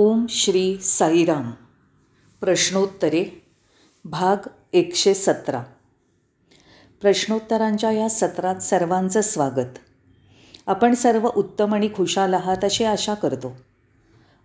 ओम 0.00 0.26
श्री 0.28 0.76
साईराम. 0.76 1.50
प्रश्नोत्तरे 2.40 3.46
भाग 4.04 4.36
एकशे 4.72 5.14
सतरा. 5.14 5.62
प्रश्नोत्तरांच्या 7.00 7.90
या 7.90 8.08
सत्रात 8.08 8.56
सर्वांचं 8.56 9.20
स्वागत. 9.20 9.78
आपण 10.66 10.94
सर्व 10.94 11.28
उत्तम 11.36 11.74
आणि 11.74 11.88
खुशाल 11.96 12.34
आहात 12.34 12.56
अशी 12.62 12.84
आशा 12.84 13.14
करतो. 13.14 13.56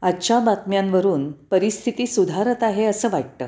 आजच्या 0.02 0.40
बातम्यांवरून 0.40 1.32
परिस्थिती 1.32 2.08
सुधारत 2.08 2.64
आहे 2.64 2.86
असं 2.86 3.10
वाटतं. 3.10 3.46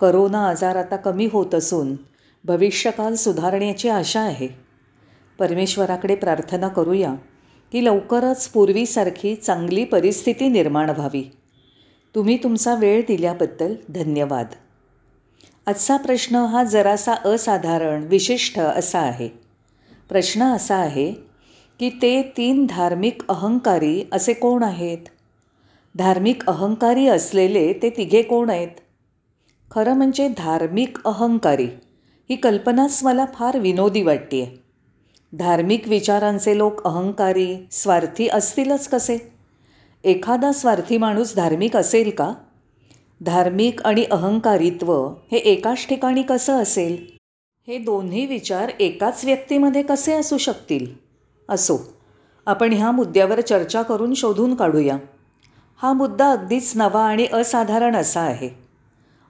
करोना 0.00 0.48
आजार 0.48 0.76
आता 0.76 0.96
कमी 0.96 1.28
होत 1.32 1.54
असून 1.54 1.96
भविष्यकाल 2.44 3.14
सुधारण्याची 3.14 3.88
आशा 3.88 4.20
आहे. 4.20 4.48
परमेश्वराकडे 5.38 6.14
प्रार्थना 6.14 6.68
करूया. 6.68 7.14
की 7.72 7.84
लवकरच 7.84 8.48
पूर्वीसारखी 8.48 9.34
चांगली 9.36 9.84
परिस्थिती 9.84 10.48
निर्माण 10.48 10.90
व्हावी. 10.90 11.30
तुम्ही 12.14 12.36
तुमचा 12.42 12.74
वेळ 12.74 13.02
दिल्याबद्दल 13.08 13.74
धन्यवाद. 13.88 14.46
आजचा 15.66 15.96
प्रश्न 15.96 16.36
हा 16.36 16.64
जरासा 16.64 17.14
असाधारण 17.14 18.04
विशिष्ट 18.04 18.58
असा 18.58 18.98
आहे. 18.98 19.28
प्रश्न 20.08 20.42
असा 20.42 20.76
आहे 20.76 21.12
की 21.80 21.90
ते 22.02 22.22
तीन 22.36 22.66
धार्मिक 22.66 23.22
अहंकारी 23.28 24.04
असे 24.12 24.32
कोण 24.32 24.62
आहेत? 24.62 24.98
धार्मिक 25.94 26.46
अहंकारी 26.46 27.08
असलेले 27.08 27.72
ते 27.72 27.90
तिघे 27.90 28.22
कोण 28.22 28.50
आहेत? 28.50 28.68
खरं 29.70 29.94
म्हणजे 29.94 30.28
धार्मिक 30.28 30.98
अहंकारी 31.04 31.68
ही 32.30 32.36
कल्पनाच 32.36 33.00
मला 33.02 33.24
फार 33.34 33.58
विनोदी 33.58 34.02
वाटते 34.02 34.42
आहे 34.42 34.67
धार्मिक 35.32 35.88
विचारांचे 35.88 36.58
लोक 36.58 36.84
अहंकारी 36.84 37.66
स्वार्थी 37.70 38.28
असतीलच 38.28 38.88
कसे? 38.88 39.18
एखादा 40.04 40.52
स्वार्थी 40.52 40.98
माणूस 40.98 41.36
धार्मिक 41.36 41.76
असेल 41.76 42.10
का? 42.10 42.34
धार्मिक 43.20 43.82
आणि 43.82 44.04
अहंकारित्व 44.04 45.08
हे 45.32 45.36
एकाच 45.36 45.86
ठिकाणी 45.88 46.22
कसं 46.22 46.62
असेल? 46.62 47.06
हे 47.66 47.78
दोन्ही 47.78 48.26
विचार 48.26 48.72
एकाच 48.80 49.24
व्यक्तीमध्ये 49.24 49.82
कसे 49.82 50.12
असू 50.12 50.38
शकतील? 50.38 50.86
असो 51.48 51.78
आपण 52.46 52.72
ह्या 52.72 52.90
मुद्द्यावर 52.90 53.40
चर्चा 53.40 53.82
करून 53.82 54.14
शोधून 54.14 54.54
काढूया. 54.54 54.96
हा 55.76 55.92
मुद्दा 55.92 56.30
अगदीच 56.30 56.72
नवा 56.76 57.04
आणि 57.08 57.26
असाधारण 57.32 57.96
असा 57.96 58.20
आहे. 58.20 58.50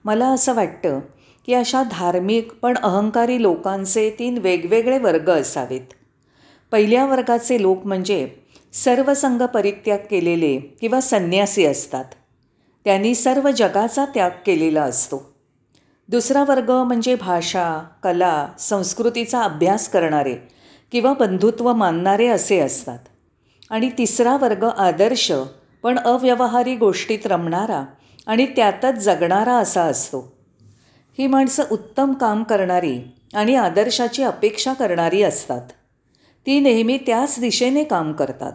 मला 0.05 0.27
असं 0.27 0.55
वाटतं 0.55 1.01
की 1.49 1.55
अशा 1.55 1.83
धार्मिक 1.83 2.53
पण 2.63 2.79
अहंकारी 2.79 3.43
लोकांचे 3.43 4.17
तीन 4.19 4.39
वेगवेगळे 4.39 4.99
वर्ग 4.99 5.31
असावेत. 5.31 5.81
पहिल्या 6.73 7.07
वर्गाचे 7.07 7.63
लोक 7.63 7.87
म्हणजे 7.87 8.31
सर्व 8.73 9.15
संघ 9.15 9.43
परित्याग 9.43 9.99
केलेले 10.11 10.59
किंवा 10.59 11.01
संन्यासी 11.01 11.65
असतात. 11.65 12.05
त्यांनी 12.85 13.15
सर्व 13.15 13.51
जगाचा 13.51 14.05
त्याग 14.05 14.31
केलेला 14.47 14.83
असतो. 14.83 15.33
दुसरा 16.09 16.45
वर्ग 16.45 16.71
म्हणजे 16.71 17.15
भाषा 17.15 17.85
कला 18.03 18.49
संस्कृतीचा 18.59 19.43
अभ्यास 19.43 19.89
करणारे 19.89 20.35
किंवा 20.93 21.13
बंधुत्व 21.13 21.73
मानणारे 21.73 22.27
असे 22.27 22.59
असतात. 22.59 22.99
आणि 23.71 23.91
तिसरा 23.99 24.37
वर्ग 24.37 24.65
आदर्श 24.65 25.33
पण 25.83 25.99
अव्यवहारी 25.99 26.77
गोष्टीत 26.77 27.27
रमणारा 27.27 27.85
आणि 28.27 28.47
त्यातच 28.47 28.95
जगणारा 28.95 29.55
असा 29.55 29.83
असतो. 29.83 30.38
ही 31.19 31.27
माणसं 31.27 31.65
उत्तम 31.71 32.13
काम 32.13 32.43
करणारी 32.43 33.01
आणि 33.35 33.55
आदर्शाची 33.55 34.23
अपेक्षा 34.23 34.73
करणारी 34.73 35.23
असतात. 35.23 35.61
ती 36.47 36.61
नेहमी 36.61 36.99
त्याच 37.07 37.35
दिशेने 37.41 37.85
काम 37.85 38.13
करतात. 38.13 38.53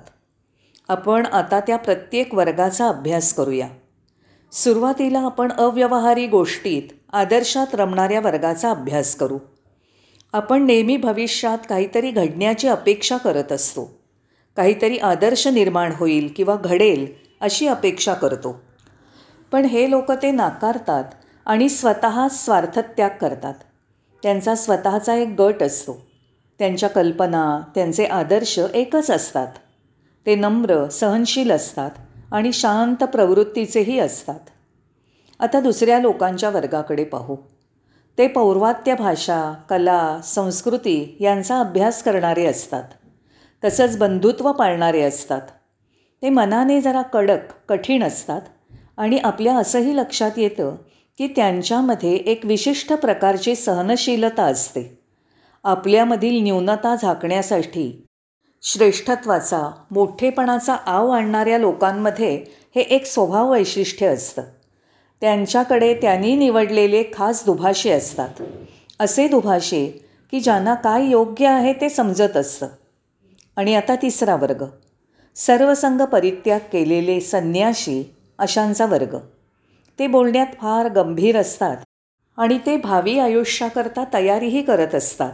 आपण 0.89 1.25
आता 1.25 1.59
त्या 1.59 1.77
प्रत्येक 1.77 2.33
वर्गाचा 2.33 2.87
अभ्यास 2.87 3.33
करूया. 3.33 3.67
सुरुवातीला 4.51 5.19
आपण 5.19 5.51
अव्यवहारी 5.51 6.27
गोष्टीत 6.27 6.83
आदर्शात 7.13 7.67
रमणाऱ्या 7.73 8.19
वर्गाचा 8.19 8.71
अभ्यास 8.71 9.15
करू. 9.15 9.37
आपण 10.33 10.65
नेहमी 10.65 10.97
भविष्यात 10.97 11.57
काहीतरी 11.69 12.11
घडण्याची 12.11 12.67
अपेक्षा 12.67 13.17
करत 13.17 13.51
असतो. 13.51 14.01
काहीतरी 14.57 14.97
आदर्श 14.97 15.47
निर्माण 15.47 15.91
होईल 15.97 16.33
किंवा 16.35 16.55
घडेल 16.55 17.07
अशी 17.41 17.67
अपेक्षा 17.67 18.13
करतो. 18.13 18.61
पण 19.51 19.65
हे 19.65 19.89
लोक 19.89 20.11
ते 20.11 20.31
नाकारतात 20.31 21.03
आणि 21.45 21.69
स्वतः 21.69 22.27
स्वार्थत्याग 22.27 23.09
करतात. 23.21 23.53
त्यांचा 24.23 24.55
स्वतःचा 24.55 25.15
एक 25.15 25.41
गट 25.41 25.63
असतो. 25.63 26.01
त्यांच्या 26.59 26.89
कल्पना 26.89 27.61
त्यांचे 27.75 28.05
आदर्श 28.05 28.59
एकच 28.73 29.11
असतात. 29.11 29.47
ते 30.25 30.35
नम्र 30.35 30.89
सहनशील 30.89 31.51
असतात 31.51 31.91
आणि 32.31 32.53
शांत 32.53 33.03
प्रवृत्तीचेही 33.03 33.99
असतात. 33.99 34.39
आता 35.39 35.59
दुसऱ्या 35.59 35.99
लोकांच्या 35.99 36.49
वर्गाकडे 36.49 37.03
पाहू. 37.03 37.35
ते 38.17 38.27
पौर्वात्य 38.27 38.95
भाषा 38.95 39.53
कला 39.69 40.21
संस्कृती 40.23 41.17
यांचा 41.19 41.59
अभ्यास 41.59 42.03
करणारे 42.03 42.45
असतात. 42.45 42.83
तसंच 43.63 43.97
बंधुत्व 43.97 44.51
पाळणारे 44.51 45.01
असतात. 45.01 45.41
ते 46.21 46.29
मनाने 46.29 46.81
जरा 46.81 47.01
कडक 47.01 47.39
कठीण 47.69 48.03
असतात 48.03 48.41
आणि 48.97 49.17
आपल्या 49.17 49.57
असंही 49.57 49.97
लक्षात 49.97 50.31
येतं 50.37 50.75
की 51.17 51.27
त्यांच्यामध्ये 51.27 52.15
एक 52.15 52.45
विशिष्ट 52.45 52.93
प्रकारची 52.93 53.55
सहनशीलता 53.55 54.43
असते. 54.43 54.99
आपल्यामधील 55.63 56.43
न्यूनता 56.43 56.95
झाकण्यासाठी 57.01 58.05
श्रेष्ठत्वाचा 58.61 59.71
मोठेपणाचा 59.91 60.73
आव 60.73 61.09
आणणाऱ्या 61.09 61.57
लोकांमध्ये 61.57 62.43
हे 62.75 62.81
एक 62.81 63.05
स्वभाव 63.05 63.51
वैशिष्ट्य 63.51 64.07
असतं. 64.07 64.41
त्यांच्याकडे 65.21 65.93
त्यांनी 65.93 66.35
निवडलेले 66.35 67.03
खास 67.13 67.45
दुभाषे 67.45 67.89
असतात. 67.89 68.29
असे 68.99 69.27
दुभाषे 69.27 70.05
की 70.31 70.39
ज्यांना 70.39 70.73
काय 70.73 71.05
योग्य 71.05 71.47
आहे 71.47 71.73
ते 71.73 71.89
समजत 71.89 72.37
असतं. 72.37 72.67
आणि 73.55 73.75
आता 73.75 73.95
तिसरा 73.95 74.35
वर्ग. 74.35 74.65
सर्वसंग 75.35 76.01
परित्याग 76.01 76.59
केलेले 76.59 77.19
संन्याशी 77.19 78.15
अशांचा 78.37 78.85
वर्ग. 78.85 79.17
ते 79.99 80.07
बोलण्यात 80.07 80.55
फार 80.61 80.87
गंभीर 80.87 81.37
असतात 81.37 81.77
आणि 82.37 82.57
ते 82.65 82.77
भावी 82.77 83.17
आयुष्याकरता 83.19 84.03
तयारीही 84.13 84.61
करत 84.61 84.95
असतात. 84.95 85.31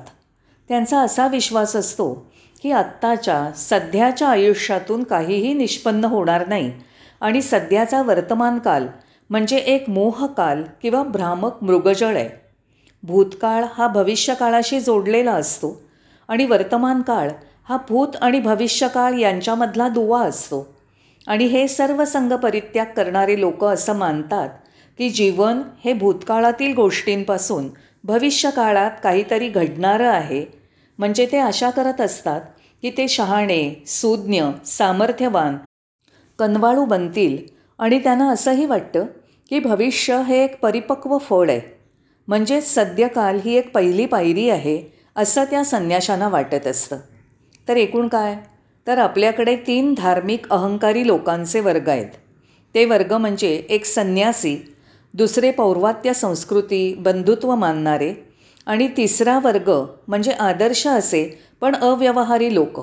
त्यांचा 0.70 1.00
असा 1.02 1.28
विश्वास 1.28 1.76
असतो 1.76 2.14
की 2.62 2.72
आत्ताच्या 2.72 3.52
सध्याच्या 3.56 4.28
आयुष्यातून 4.28 5.04
काहीही 5.04 5.54
निष्पन्न 5.54 6.06
होणार 6.06 6.48
नाही 6.48 6.72
आणि 7.22 7.42
सध्याचा 7.42 8.02
वर्तमानकाल 8.02 8.88
म्हणजे 9.30 9.58
एक 9.58 9.90
मोहकाल 9.90 10.64
किंवा 10.82 11.04
भ्रामक 11.04 11.64
मृगजळ 11.64 12.16
आहे. 12.16 12.30
भूतकाळ 13.04 13.64
हा 13.74 13.88
भविष्यकाळाशी 13.88 14.80
जोडलेला 14.80 15.32
असतो 15.32 15.82
आणि 16.28 16.46
वर्तमानकाळ 16.46 17.30
हा 17.70 17.78
भूत 17.90 18.16
आणि 18.22 18.40
भविष्यकाळ 18.40 19.14
यांच्यामधला 19.14 19.88
दुवा 19.88 20.22
असतो. 20.22 20.79
आणि 21.28 21.46
हे 21.46 21.68
सर्व 21.68 22.06
संघ 22.06 22.34
परित्याग 22.34 22.86
करणारे 22.86 23.40
लोक 23.40 23.66
असं 23.66 23.96
मानतात 23.96 24.50
की 24.98 25.10
जीवन 25.10 25.62
हे 25.86 25.94
भूतकाळातील 25.94 26.74
गोष्टींपासून 26.74 27.70
भविष्यकाळात 28.04 28.92
काहीतरी 29.04 29.50
घडणारं 29.50 30.10
आहे. 30.10 30.46
म्हणजे 30.98 31.26
ते 31.32 31.38
आशा 31.38 31.70
करत 31.70 32.02
असतात 32.02 32.42
की 32.82 32.90
ते 32.90 33.08
शहाणे 33.08 33.84
सुज्ञ 33.88 34.44
सामर्थ्यवान 34.66 35.58
कनवाळू 36.40 36.86
बनतील. 36.86 37.60
आणि 37.80 38.00
त्यांना 38.00 38.30
असंही 38.30 38.66
वाटतं 38.66 39.06
की 39.50 39.60
भविष्य 39.60 40.22
हे 40.28 40.44
एक 40.44 40.60
परिपक्व 40.60 41.18
फळ 41.18 41.50
आहे. 41.50 41.62
म्हणजेच 42.28 42.76
सद्यकाल 42.76 43.40
ही 43.46 43.56
एक 43.56 43.74
पहिली 43.74 44.06
पायरी 44.06 44.50
आहे 44.50 44.98
असं 45.16 45.44
त्या 45.44 45.64
संन्याशांना 45.64 46.28
वाटत 46.28 46.68
असतं. 46.68 46.98
तर 47.68 47.78
एकूण 47.78 48.08
काय? 48.08 48.38
तर 48.90 48.98
आपल्याकडे 48.98 49.56
तीन 49.56 49.94
धार्मिक 49.98 50.50
अहंकारी 50.50 51.08
लोकांचे 51.08 51.60
वर्ग 51.60 51.90
आहेत. 51.90 52.08
ते 52.76 52.86
वर्ग 52.86 53.14
म्हणजे 53.14 53.66
एक 53.70 53.86
संन्यासी 53.86 54.76
दुसरे 55.14 55.52
पौर्वात्य 55.52 56.14
संस्कृती 56.14 56.94
बंधुत्व 56.94 57.56
मानणारे 57.56 58.14
आणि 58.66 58.88
तिसरा 58.88 59.40
वर्ग 59.44 59.86
म्हणजे 60.08 60.32
आदर्श 60.32 60.88
असे 60.88 61.40
पण 61.62 61.76
अव्यवहारी 61.76 62.54
लोक. 62.54 62.80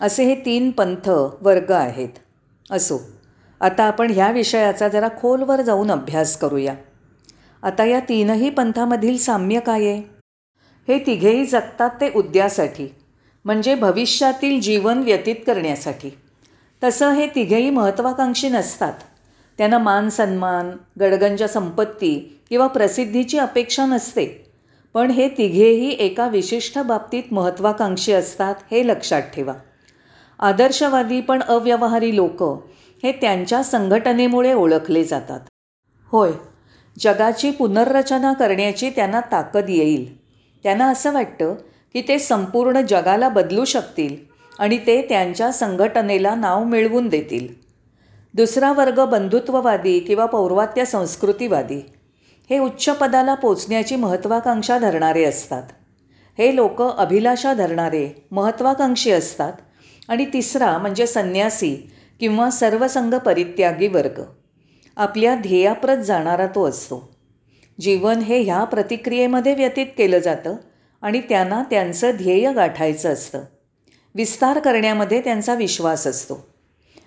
असे 0.00 0.24
हे 0.24 0.34
तीन 0.34 0.70
पंथ 0.70 1.08
वर्ग 1.40 1.70
आहेत. 1.70 2.08
असो 2.70 3.00
आता 3.60 3.84
आपण 3.84 4.10
ह्या 4.10 4.30
विषयाचा 4.30 4.88
जरा 4.88 5.08
खोलवर 5.20 5.60
जाऊन 5.60 5.90
अभ्यास 5.90 6.36
करूया. 6.36 6.74
आता 7.62 7.84
या 7.84 8.00
तीनही 8.00 8.50
पंथामधील 8.50 9.18
साम्य 9.18 9.60
काय 9.60 9.86
आहे? 9.86 10.02
हे 10.88 10.98
तिघेही 10.98 11.44
जगतात 11.44 11.90
ते 11.90 12.10
उद्यासाठी. 12.14 12.94
म्हणजे 13.44 13.74
भविष्यातील 13.74 14.60
जीवन 14.60 14.98
व्यतीत 14.98 15.36
करण्यासाठी. 15.46 16.10
तसं 16.84 17.10
हे 17.10 17.26
तिघेही 17.26 17.70
महत्त्वाकांक्षी 17.70 18.48
नसतात. 18.48 18.92
त्यांना 19.58 19.78
मान 19.78 20.08
सन्मान 20.08 20.70
गडगंज 21.00 21.42
संपत्ती 21.42 22.40
किंवा 22.48 22.66
प्रसिद्धीची 22.66 23.38
अपेक्षा 23.38 23.86
नसते. 23.86 24.50
पण 24.94 25.10
हे 25.10 25.28
तिघेही 25.28 25.90
एका 25.90 26.28
विशिष्ट 26.28 26.78
बाबतीत 26.78 27.22
महत्त्वाकांक्षी 27.30 28.12
असतात 28.12 28.54
हे 28.70 28.86
लक्षात 28.86 29.22
ठेवा. 29.22 29.54
आदर्शवादी 30.38 31.20
पण 31.20 31.42
अव्यवहारी 31.42 32.16
लोक 32.16 32.42
हे 33.02 33.12
त्यांच्या 33.12 33.62
संघटनेमुळे 33.62 34.52
ओळखले 34.52 35.04
जातात. 35.04 35.40
होय 36.06 36.30
जगाची 36.98 37.50
पुनर्रचना 37.50 38.32
करण्याची 38.32 38.90
त्यांना 38.90 39.20
ताकद 39.20 39.64
येईल. 39.68 40.18
त्यांना 40.62 40.86
असं 40.86 41.12
वाटतं 41.12 41.54
की 41.94 42.02
ते 42.08 42.18
संपूर्ण 42.18 42.80
जगाला 42.80 43.28
बदलू 43.28 43.64
शकतील 43.64 44.16
आणि 44.58 44.78
ते 44.78 45.02
त्यांच्या 45.02 45.52
संघटनेला 45.52 46.34
नाव 46.34 46.64
मिळवून 46.64 47.08
देतील. 47.08 47.48
दुसरा 48.34 48.72
वर्ग 48.72 49.04
बंधुत्ववादी 49.04 50.00
किंवा 50.00 50.26
पौर्वात्य 50.26 50.84
संस्कृतीवादी. 50.84 51.86
हे 52.50 52.58
उच्च 52.58 52.88
पदाला 52.88 53.34
पोचण्याची 53.34 53.96
महत्त्वाकांक्षा 53.96 54.78
धरणारे 54.78 55.24
असतात. 55.24 55.62
हे 56.38 56.56
लोक 56.56 56.82
अभिलाषा 56.82 57.54
धरणारे 57.54 58.26
महत्त्वाकांक्षी 58.30 59.10
असतात. 59.10 59.52
आणि 60.08 60.26
तिसरा 60.32 60.78
म्हणजे 60.78 61.06
संन्यासी 61.06 61.76
किंवा 62.20 62.50
सर्वसंग 62.50 63.14
परित्यागी 63.14 63.88
वर्ग. 63.88 64.22
आपल्या 64.96 65.34
ध्येयाप्रत 65.34 65.98
जाणारा 65.98 66.46
तो 66.46 66.68
असतो. 66.68 67.16
जीवन 67.80 68.18
हे 68.18 68.40
ह्या 68.40 68.64
प्रतिक्रियेमध्ये 68.64 69.54
व्यतीत 69.54 69.86
केलं 69.98 70.18
जातं 70.18 70.56
आणि 71.04 71.20
त्यांना 71.20 71.62
त्यांचं 71.70 72.10
ध्येय 72.14 72.52
गाठायचं 72.52 73.12
असतं. 73.12 73.40
विस्तार 74.14 74.58
करण्यामध्ये 74.58 75.20
त्यांचा 75.20 75.54
विश्वास 75.54 76.06
असतो. 76.06 76.46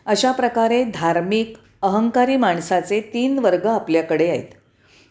अशा 0.06 0.32
प्रकारे 0.32 0.84
धार्मिक 0.84 1.54
अहंकारी 1.82 2.36
माणसाचे 2.36 3.02
तीन 3.14 3.40
वर्ग 3.40 3.66
आपल्याकडे 3.66 4.30
आहेत. 4.30 4.44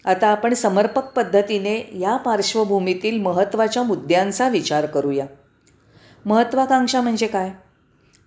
आता 0.05 0.27
आपण 0.27 0.55
समर्पक 0.55 1.05
पद्धतीने 1.05 1.91
या 2.01 2.17
पार्श्वभूमीतील 2.17 3.21
महत्त्वाच्या 3.21 3.83
मुद्द्यांचा 3.83 4.49
विचार 4.49 4.87
करूया. 4.87 5.27
महत्त्वाकांक्षा 6.25 7.01
म्हणजे 7.01 7.27
काय? 7.27 7.51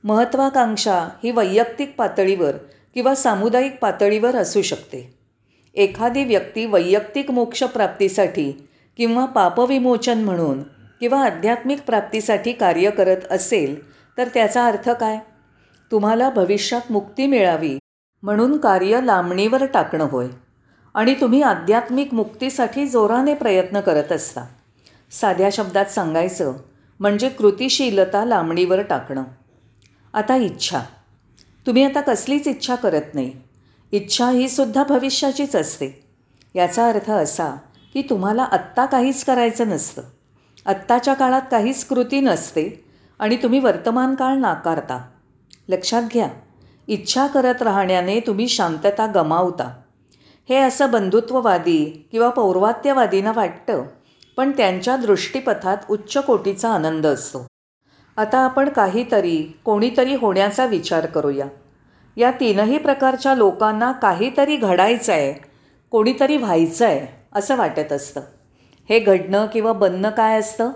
महत्त्वाकांक्षा 0.03 1.09
ही 1.23 1.31
वैयक्तिक 1.31 1.95
पातळीवर 1.97 2.51
किंवा 2.93 3.15
सामुदायिक 3.15 3.75
पातळीवर 3.81 4.35
असू 4.35 4.61
शकते. 4.61 5.17
एखादी 5.75 6.23
व्यक्ती 6.23 6.65
वैयक्तिक 6.65 7.31
मोक्षप्राप्तीसाठी 7.31 8.65
किंवा 8.99 9.25
पापविमोचन 9.25 10.23
म्हणून 10.23 10.63
किंवा 10.99 11.25
आध्यात्मिक 11.25 11.81
प्राप्तीसाठी 11.81 12.53
कार्य 12.53 12.89
करत 12.89 13.17
असेल 13.31 13.91
तर 14.17 14.27
त्याचा 14.27 14.65
अर्थ 14.65 14.89
काय? 14.89 15.19
तुम्हाला 15.91 16.29
भविष्यात 16.29 16.91
मुक्ती 16.91 17.27
मिळावी 17.27 17.79
म्हणून 18.23 18.57
कार्य 18.57 18.99
लांबणीवर 19.03 19.65
टाकणं 19.65 20.03
होय. 20.03 20.27
आणि 20.93 21.15
तुम्ही 21.21 21.41
आध्यात्मिक 21.41 22.13
मुक्तीसाठी 22.13 22.87
जोराने 22.87 23.33
प्रयत्न 23.33 23.79
करत 23.79 24.11
असता. 24.11 24.41
साध्या 25.11 25.49
शब्दात 25.51 25.85
सांगायचं 25.85 26.53
म्हणजे 26.99 27.29
कृतिशीलता 27.29 28.25
लांबणीवर 28.25 28.81
टाकणं. 28.81 29.23
आता 30.13 30.35
इच्छा. 30.35 30.79
तुम्ही 31.67 31.83
आता 31.83 32.01
कसलीच 32.01 32.47
इच्छा 32.47 32.75
करत 32.75 33.13
नाही. 33.13 33.33
इच्छा 33.91 34.29
ही 34.29 34.49
सुद्धा 34.49 34.83
भविष्याचीच 34.83 35.55
असते. 35.55 36.05
याचा 36.55 36.87
अर्थ 36.87 37.11
असा 37.11 37.57
की 37.93 38.01
तुम्हाला 38.01 38.43
आत्ता 38.43 38.85
काहीच 38.85 39.23
करायचं 39.23 39.67
नसतं. 39.67 40.01
आत्ताच्या 40.65 41.13
काळात 41.13 41.41
काहीच 41.51 41.85
कृती 41.85 42.19
नसते 42.19 42.85
आणि 43.19 43.35
तुम्ही 43.35 43.59
वर्तमान 43.59 44.15
काळ 44.15 44.33
नाकारता. 44.33 44.99
लक्षात 45.69 46.03
घ्या 46.13 46.27
इच्छा 46.87 47.27
करत 47.27 47.61
राहण्याने 47.61 48.19
तुम्ही 48.19 48.47
शांतता 48.47 49.05
गमावता. 49.05 49.73
हे 50.49 50.55
असं 50.55 50.91
बंधुत्ववादी 50.91 52.07
किंवा 52.11 52.29
पौर्वात्यवादींना 52.29 53.31
वाटतं 53.35 53.83
पण 54.37 54.51
त्यांच्या 54.51 54.95
दृष्टीपथात 54.97 55.77
उच्च 55.89 56.17
कोटीचा 56.17 56.69
आनंद 56.69 57.05
असतो. 57.05 57.45
आता 58.17 58.37
आपण 58.37 58.69
काहीतरी 58.69 59.59
कोणीतरी 59.65 60.15
होण्याचा 60.15 60.65
विचार 60.65 61.05
करूया. 61.05 61.45
या 62.15 62.31
तीनही 62.31 62.77
प्रकारच्या 62.77 63.35
लोकांना 63.35 63.91
काहीतरी 63.91 64.55
घडायचं 64.57 65.13
आहे 65.13 65.33
कोणीतरी 65.91 66.37
व्हायचं 66.37 66.85
आहे 66.85 67.18
असं 67.35 67.55
वाटत 67.55 67.91
असतं. 67.91 68.21
हे 68.89 68.99
घडणं 68.99 69.45
किंवा 69.45 69.73
बनणं 69.73 70.09
काय 70.09 70.39
असतं? 70.39 70.71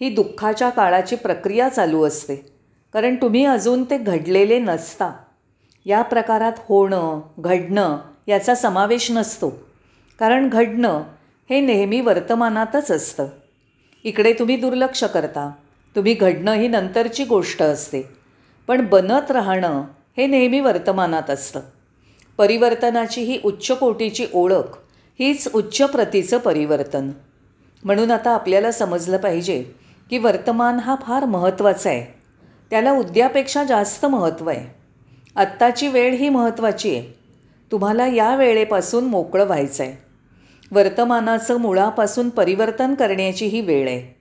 ही 0.00 0.14
दुःखाच्या 0.14 0.70
काळाची 0.70 1.16
प्रक्रिया 1.16 1.68
चालू 1.68 2.04
असते. 2.04 2.36
कारण 2.92 3.14
तुम्ही 3.14 3.44
अजून 3.44 3.84
ते 3.84 3.98
घडलेले 3.98 4.58
नसता. 4.58 5.12
या 5.84 6.02
प्रकारात 6.02 6.52
होणं 6.58 7.20
घडणं 7.38 7.98
याचा 8.26 8.54
समावेश 8.54 9.10
नसतो. 9.10 9.50
कारण 10.18 10.48
घडणं 10.48 11.02
हे 11.50 11.60
नेहमी 11.60 12.00
वर्तमानातच 12.00 12.90
असतं. 12.90 13.26
इकडे 14.04 14.32
तुम्ही 14.32 14.56
दुर्लक्ष 14.56 15.04
करता. 15.04 15.50
तुम्ही 15.96 16.14
घडणं 16.14 16.52
ही 16.52 16.68
नंतरची 16.68 17.24
गोष्ट 17.24 17.62
असते. 17.62 18.02
पण 18.66 18.86
बनत 18.86 19.30
राहणं 19.30 19.84
हे 20.16 20.26
नेहमी 20.26 20.60
वर्तमानात 20.60 21.30
असतं. 21.30 21.60
परिवर्तनाची 22.38 23.20
ही 23.22 23.40
उच्च 23.44 23.78
कोटीची 23.78 24.26
ओळख 24.34 24.78
हीच 25.18 25.48
उच्च 25.54 25.82
प्रतीचं 25.82 26.38
परिवर्तन. 26.38 27.10
म्हणून 27.84 28.10
आता 28.10 28.30
आपल्याला 28.30 28.72
समजलं 28.72 29.16
पाहिजे 29.16 29.64
की 30.10 30.18
वर्तमान 30.18 30.78
हा 30.78 30.94
फार 31.02 31.24
महत्त्वाचा 31.24 31.90
आहे. 31.90 32.14
त्याला 32.70 32.92
उद्यापेक्षा 32.92 33.64
जास्त 33.64 34.06
महत्त्व 34.06 34.48
आहे. 34.48 34.74
आत्ताची 35.36 35.88
वेळ 35.88 36.14
ही 36.14 36.28
महत्त्वाची 36.28 36.96
आहे. 36.96 37.18
तुम्हाला 37.72 38.06
या 38.06 38.36
वेळेपासून 38.36 39.04
मोकळं 39.04 39.44
व्हायचं 39.44 39.84
आहे 39.84 40.06
वर्तमानाचं 40.72 41.56
मुळापासून 41.56 42.28
परिवर्तन 42.28 42.94
करण्याची 42.94 43.46
ही 43.46 43.60
वेळ 43.60 43.88
आहे. 43.88 44.16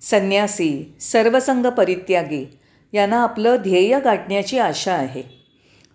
संन्यासी 0.00 0.94
सर्वसंग 1.00 1.66
परित्यागी 1.66 2.58
यांना 2.92 3.22
आपलं 3.22 3.56
ध्येय 3.60 4.00
गाठण्याची 4.00 4.58
आशा 4.58 4.92
आहे. 4.92 5.22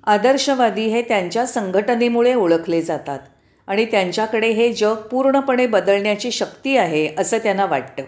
आदर्शवादी 0.03 0.85
हे 0.85 1.01
त्यांच्या 1.01 1.45
संघटनेमुळे 1.45 2.33
ओळखले 2.33 2.81
जातात. 2.81 3.19
आणि 3.67 3.85
त्यांच्याकडे 3.85 4.49
हे 4.49 4.73
जग 4.73 4.95
पूर्णपणे 4.95 5.67
बदलण्याची 5.67 6.31
शक्ती 6.31 6.77
आहे 6.77 7.09
असं 7.17 7.37
त्यांना 7.37 7.65
वाटतं. 7.65 8.03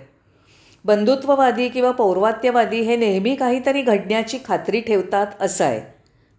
बंधुत्ववादी 0.85 1.69
किंवा 1.69 1.91
पौर्वात्यवादी 1.91 2.81
हे 2.81 2.95
नेहमी 2.95 3.35
काहीतरी 3.35 3.81
घडण्याची 3.81 4.39
खात्री 4.45 4.79
ठेवतात 4.79 5.27
असं 5.39 5.65
आहे. 5.65 5.81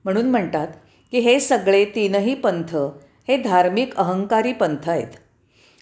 म्हणून 0.05 0.27
म्हणतात 0.27 0.69
की 1.11 1.19
हे 1.19 1.41
सगळे 1.41 1.85
तीनही 1.85 2.35
पंथ 2.35 2.77
हे 3.29 3.37
धार्मिक 3.37 3.97
अहंकारी 3.97 4.53
पंथ 4.53 4.91
आहेत. 4.91 5.07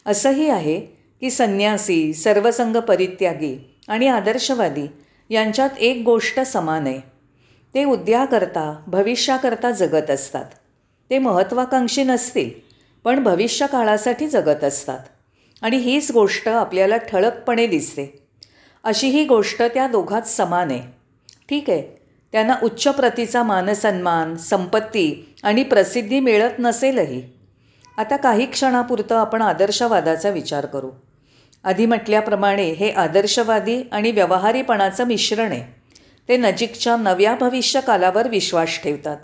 असंही 0.06 0.48
आहे 0.48 0.80
की 1.20 1.30
संन्यासी 1.30 2.12
सर्वसंग 2.12 2.76
परित्यागी 2.76 3.76
आणि 3.88 4.08
आदर्शवादी 4.08 4.86
यांच्यात 5.30 5.70
एक 5.78 6.02
गोष्ट 6.04 6.40
समान 6.40 6.86
आहे. 6.86 7.00
ते 7.74 7.84
उद्याकरता 7.84 8.82
भविष्याकरता 8.86 9.70
जगत 9.70 10.10
असतात. 10.10 10.44
ते 11.10 11.18
महत्त्वाकांक्षी 11.18 12.04
नसतील. 12.04 12.50
पण 13.04 13.22
भविष्यकाळासाठी 13.22 14.28
जगत 14.28 14.64
असतात. 14.64 14.98
आणि 15.62 15.76
हीच 15.76 16.10
गोष्ट 16.10 16.48
आपल्याला 16.48 16.96
ठळकपणे 16.96 17.66
दिसते. 17.66 18.22
अशी 18.84 19.08
ही 19.08 19.24
गोष्ट 19.24 19.62
त्या 19.62 19.86
दोघात 19.86 20.22
समान 20.22 20.70
आहे. 20.70 20.82
ठीक 21.48 21.70
आहे. 21.70 22.02
त्यांना 22.32 22.54
उच्च 22.62 22.88
प्रतीचा 22.88 23.42
मानसन्मान 23.42 24.36
संपत्ती 24.36 25.34
आणि 25.42 25.62
प्रसिद्धी 25.62 26.20
मिळत 26.20 26.50
नसेलही. 26.58 27.22
आता 27.98 28.16
काही 28.16 28.46
क्षणापुरतं 28.46 29.14
आपण 29.14 29.42
आदर्शवादाचा 29.42 30.30
विचार 30.30 30.66
करू. 30.66 30.90
आधी 31.64 31.86
म्हटल्याप्रमाणे 31.86 32.70
हे 32.70 32.90
आदर्शवादी 32.90 33.82
आणि 33.92 34.10
व्यवहारीपणाचं 34.10 35.04
मिश्रण 35.04 35.52
आहे. 35.52 35.80
ते 36.28 36.36
नजीकच्या 36.36 36.96
नव्या 36.96 37.34
भविष्यकालावर 37.34 38.28
विश्वास 38.28 38.82
ठेवतात. 38.82 39.16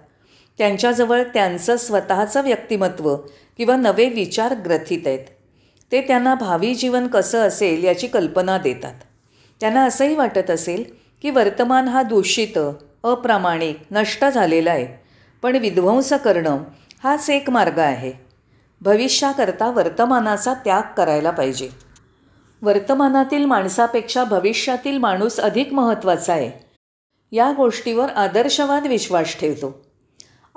त्यांच्याजवळ 0.59 1.23
त्यांचं 1.23 1.77
स्वतःचं 1.77 2.43
व्यक्तिमत्व 2.43 3.17
किंवा 3.57 3.77
नवे 3.77 4.09
विचार 4.09 4.55
ग्रथित 4.55 5.07
आहेत. 5.07 5.19
ते 5.93 6.01
त्यांना 6.01 6.35
भावी 6.35 6.75
जीवन 6.75 7.07
कसं 7.07 7.39
असेल 7.39 7.85
याची 7.85 8.07
कल्पना 8.07 8.59
देतात. 8.59 8.95
त्यांना 9.61 9.85
असंही 9.85 10.15
वाटत 10.15 10.51
असेल 10.51 10.85
की 11.23 11.31
वर्तमान 11.31 11.89
हा 11.89 12.03
दूषित 12.03 12.59
अप्रामाणिक 13.03 13.79
नष्ट 13.91 14.25
झालेला 14.25 14.71
आहे. 14.71 15.01
पण 15.43 15.57
विध्वंस 15.57 16.13
करणं 16.13 16.59
हाच 17.05 17.31
एक 17.31 17.51
मार्ग 17.51 17.79
आहे. 17.79 18.13
भविष्याकरता 18.81 19.71
वर्तमानाचा 19.71 20.55
त्याग 20.55 20.83
करायला 20.97 21.31
पाहिजे. 21.31 21.69
वर्तमानातील 22.63 23.45
माणसापेक्षा 23.45 24.25
भविष्यातील 24.25 24.99
माणूस 24.99 25.41
अधिक 25.41 25.73
महत्त्वाचा 25.73 26.33
आहे. 26.33 26.51
या 27.33 27.53
गोष्टीवर 27.57 28.09
आदर्शवाद 28.09 28.87
विश्वास 28.87 29.39
ठेवतो. 29.41 29.88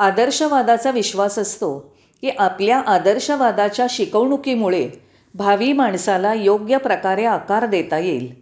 आदर्शवादाचा 0.01 0.91
विश्वास 0.91 1.39
असतो. 1.39 1.95
की 2.21 2.29
आपल्या 2.29 2.79
आदर्शवादाच्या 2.79 3.85
शिकवणुकीमुळे 3.89 4.89
भावी 5.35 5.73
माणसाला 5.73 6.33
योग्य 6.33 6.77
प्रकारे 6.77 7.25
आकार 7.25 7.65
देता 7.65 7.97
येईल. 7.97 8.41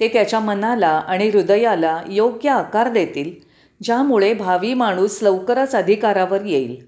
ते 0.00 0.08
त्याच्या 0.08 0.40
मनाला 0.40 0.88
आणि 0.88 1.28
हृदयाला 1.28 2.02
योग्य 2.08 2.50
आकार 2.50 2.88
देतील 2.88 3.30
ज्यामुळे 3.82 4.34
भावी 4.34 4.74
माणूस 4.74 5.18
लवकरच 5.22 5.74
अधिकारावर 5.74 6.44
येईल. 6.44 6.86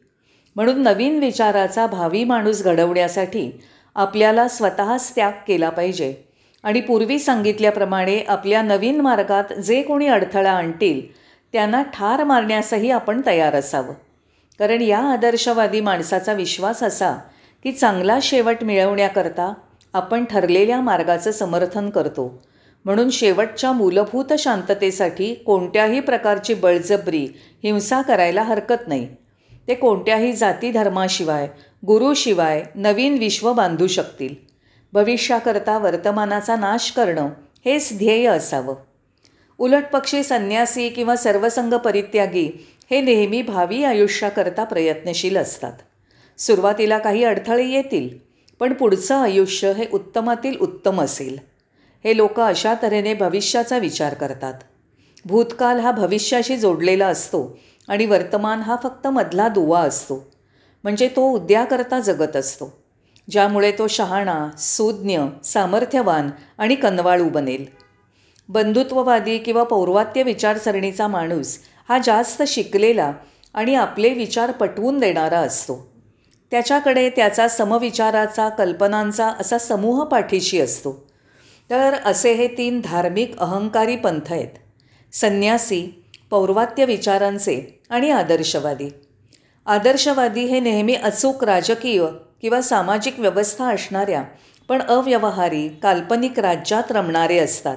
म्हणून 0.57 0.83
नवीन 0.83 1.19
विचाराचा 1.19 1.87
भावी 1.87 2.25
माणूस 2.25 2.63
घडवण्यासाठी 2.63 3.61
आपल्याला 3.95 4.49
स्वतःच 4.49 5.15
त्याग 5.15 5.33
केला 5.49 5.71
पाहिजे. 5.71 6.15
आणि 6.63 6.81
पूर्वी 6.81 7.19
सांगितल्याप्रमाणे 7.19 8.25
आपल्या 8.29 8.63
नवीन 8.63 9.01
मार्गात 9.01 9.53
जे 9.53 9.83
कोणी 9.83 10.07
अडथळा 10.07 10.53
आणतील 10.53 11.21
त्यांना 11.53 11.83
ठार 11.83 12.25
मारण्यासही 12.25 12.91
आपण 12.91 13.21
तयार 13.27 13.55
असावं. 13.55 13.95
कारण 14.61 14.83
या 14.83 14.99
आदर्शवादी 14.99 15.81
माणसाचा 15.81 16.33
विश्वास 16.33 16.83
असा 16.83 17.13
की 17.63 17.73
चांगला 17.73 18.19
शेवट 18.23 18.57
मिळवण्याकरता 18.63 19.55
आपण 19.93 20.25
ठरलेल्या 20.25 20.81
मार्गाचं 20.81 21.31
समर्थन 21.31 21.91
करतो. 21.91 22.43
म्हणून 22.85 23.11
शेवटच्या 23.11 23.73
मूलभूत 23.73 24.33
शांततेसाठी 24.39 25.35
कोणत्याही 25.35 26.01
प्रकारची 26.01 26.55
बळजबरी 26.55 27.29
हिंसा 27.63 28.03
करायला 28.03 28.43
हरकत 28.43 28.89
नाही. 28.89 29.09
ते 29.69 29.75
कोणत्याही 29.75 30.33
जाती 30.33 30.71
धर्माशिवाय 30.71 31.49
गुरुशिवाय 31.87 32.65
नवीन 32.75 33.19
विश्व 33.19 33.53
बांधू 33.53 33.87
शकतील. 33.87 34.35
भविष्याकरता 34.93 35.79
वर्तमानाचा 35.79 36.57
नाश 36.57 36.93
करणं 36.97 37.29
हेच 37.65 37.99
ध्येय 37.99 38.27
असावं. 38.27 38.75
उलटपक्षी 39.59 40.23
संन्यासी 40.23 40.89
किंवा 40.89 41.17
सर्वसंग 41.17 41.75
परित्यागी 41.75 42.67
हे 42.91 43.01
नेहमी 43.01 43.43
भावी 43.43 43.85
आयुष्याकरता 43.85 44.65
प्रयत्नशील 44.65 45.37
असतात. 45.37 45.73
सुरुवातीला 46.39 46.99
काही 46.99 47.25
अडथळे 47.25 47.67
येतील 47.67 48.09
पण 48.61 48.73
पुढचं 48.73 49.15
आयुष्य 49.15 49.73
हे 49.73 49.87
उत्तमातील 49.93 50.59
उत्तम 50.59 51.03
असेल. 51.03 51.39
हे 52.05 52.17
लोक 52.17 52.41
अशा 52.41 52.75
तऱ्हेने 52.83 53.15
भविष्याचा 53.15 53.79
विचार 53.79 54.15
करतात. 54.15 54.55
भूतकाल 55.25 55.81
हा 55.81 55.93
भविष्याशी 55.93 56.57
जोडलेला 56.57 57.07
असतो 57.07 57.59
आणि 57.89 58.07
वर्तमान 58.07 58.61
हा 58.61 58.77
फक्त 58.83 59.07
मधला 59.07 59.49
दुवा 59.49 59.81
असतो. 59.81 60.31
म्हणजे 60.83 61.09
तो 61.09 61.31
उद्याकरता 61.31 62.01
जगत 62.01 62.37
असतो. 62.37 62.83
ज्यामुळे 63.31 63.73
तो 63.73 63.87
शहाणा 63.87 64.49
सुज्ञ 64.59 65.21
सामर्थ्यवान 65.45 66.31
आणि 66.59 66.75
कनवाळू 66.75 67.29
बनेल. 67.29 67.65
बंधुत्ववादी 68.49 69.39
किंवा 69.39 69.63
पौर्वात्य 69.63 70.23
विचारसरणीचा 70.23 71.09
माणूस 71.09 71.59
हा 71.89 71.99
जास्त 71.99 72.43
शिकलेला 72.43 73.13
आणि 73.55 73.75
आपले 73.75 74.11
विचार 74.11 74.53
पटवून 74.53 74.99
देणारा 74.99 75.39
असतो. 75.39 75.91
त्याच्याकडे 76.51 77.11
त्याचा 77.11 77.49
समविचाराचा 77.49 78.49
कल्पनांचा 78.49 79.27
असा 79.29 79.59
समूह 79.59 80.05
पाठीशी 80.05 80.61
असतो. 80.61 81.07
तर 81.71 81.95
असे 81.95 82.33
हे 82.33 82.47
तीन 82.47 82.81
धार्मिक 82.85 83.39
अहंकारी 83.39 83.97
पंथ 83.97 84.33
आहेत. 84.33 84.49
संन्यासी 85.13 86.05
पौर्वात्य 86.31 86.85
विचारांचे 86.85 87.81
आणि 87.91 88.11
आदर्शवादी. 88.11 88.89
आदर्शवादी 89.67 90.45
हे 90.45 90.61
नेहमी 90.61 90.95
अचूक 90.95 91.45
राजकीय 91.45 92.07
किंवा 92.43 92.61
सामाजिक 92.61 93.21
व्यवस्था 93.21 93.75
असणाऱ्या 93.75 94.23
पण 94.69 94.83
अव्यवहारी 94.83 95.69
काल्पनिक 95.69 96.39
राज्यात 96.39 96.83
रमणारे 96.91 97.39
असतात 97.39 97.77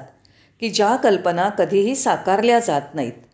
की 0.59 0.69
ज्या 0.69 0.95
कल्पना 0.95 1.49
कधीही 1.49 1.95
साकारल्या 1.95 2.59
जात 2.59 2.81
नाहीत. 2.93 3.32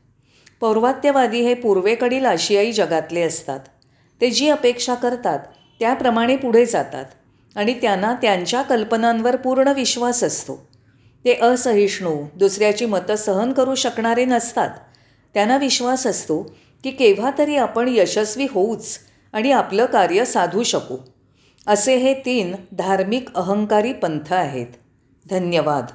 पौर्वात्यवादी 0.62 1.42
हे 1.42 1.54
पूर्वेकडील 1.54 2.26
आशियाई 2.26 2.72
जगातले 2.72 3.22
असतात. 3.22 3.60
ते 4.22 4.30
जी 4.30 4.50
अपेक्षा 4.50 4.94
करतात 4.94 5.40
त्याप्रमाणे 5.80 6.36
पुढे 6.36 6.66
जातात 6.66 7.06
आणि 7.56 7.74
त्यांना 7.74 8.14
त्यांच्या 8.14 8.62
कल्पनांवर 8.62 9.36
पूर्ण 9.36 9.68
विश्वास 9.68 10.24
असतो. 10.24 10.70
ते 11.26 11.34
असहिष्णू 11.42 12.26
दुसऱ्याची 12.36 12.86
मतं 12.86 13.16
सहन 13.16 13.54
करू 13.54 13.76
शकणारे 13.76 14.26
नसतात. 14.26 14.70
त्यांना 15.34 15.58
विश्वास 15.58 16.08
असतो 16.08 16.56
की 16.84 16.92
केव्हा 16.92 17.32
तरी 17.38 17.56
आपण 17.56 17.88
यशस्वी 17.92 18.48
होऊच 18.52 19.00
आणि 19.34 19.52
आपलं 19.52 19.86
कार्य 19.86 20.26
साधू 20.26 20.64
शकू. 20.64 20.98
असे 21.68 21.96
हे 21.96 22.14
तीन 22.14 22.56
धार्मिक 22.72 23.36
अहंकारी 23.36 23.94
पंथ 23.94 24.34
आहेत. 24.34 24.68
धन्यवाद. 25.30 25.86